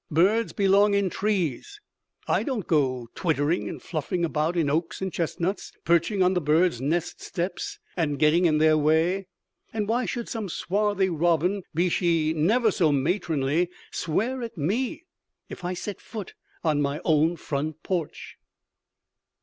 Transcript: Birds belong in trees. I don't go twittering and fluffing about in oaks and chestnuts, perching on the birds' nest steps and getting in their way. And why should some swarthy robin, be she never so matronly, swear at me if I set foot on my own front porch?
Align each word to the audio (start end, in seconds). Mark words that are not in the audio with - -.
Birds 0.09 0.51
belong 0.51 0.95
in 0.95 1.11
trees. 1.11 1.79
I 2.27 2.41
don't 2.41 2.65
go 2.65 3.07
twittering 3.13 3.69
and 3.69 3.79
fluffing 3.79 4.25
about 4.25 4.57
in 4.57 4.67
oaks 4.67 4.99
and 4.99 5.13
chestnuts, 5.13 5.73
perching 5.85 6.23
on 6.23 6.33
the 6.33 6.41
birds' 6.41 6.81
nest 6.81 7.21
steps 7.21 7.77
and 7.95 8.17
getting 8.17 8.45
in 8.47 8.57
their 8.57 8.79
way. 8.79 9.27
And 9.71 9.87
why 9.87 10.07
should 10.07 10.27
some 10.27 10.49
swarthy 10.49 11.09
robin, 11.09 11.61
be 11.75 11.87
she 11.87 12.33
never 12.33 12.71
so 12.71 12.91
matronly, 12.91 13.69
swear 13.91 14.41
at 14.41 14.57
me 14.57 15.03
if 15.49 15.63
I 15.63 15.75
set 15.75 16.01
foot 16.01 16.33
on 16.63 16.81
my 16.81 16.99
own 17.05 17.35
front 17.35 17.83
porch? 17.83 18.37